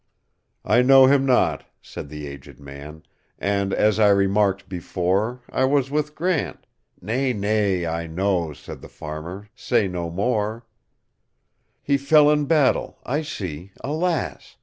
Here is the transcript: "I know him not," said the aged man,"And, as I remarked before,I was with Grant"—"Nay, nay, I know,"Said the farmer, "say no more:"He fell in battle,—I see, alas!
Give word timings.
"I 0.65 0.81
know 0.81 1.05
him 1.05 1.27
not," 1.27 1.63
said 1.79 2.09
the 2.09 2.25
aged 2.25 2.59
man,"And, 2.59 3.71
as 3.71 3.99
I 3.99 4.09
remarked 4.09 4.67
before,I 4.67 5.63
was 5.65 5.91
with 5.91 6.15
Grant"—"Nay, 6.15 7.33
nay, 7.33 7.85
I 7.85 8.07
know,"Said 8.07 8.81
the 8.81 8.89
farmer, 8.89 9.47
"say 9.53 9.87
no 9.87 10.09
more:"He 10.09 11.97
fell 11.97 12.31
in 12.31 12.45
battle,—I 12.45 13.21
see, 13.21 13.73
alas! 13.83 14.57